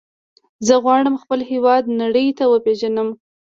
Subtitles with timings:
[0.67, 3.09] زه غواړم خپل هېواد نړۍ ته وپیژنم.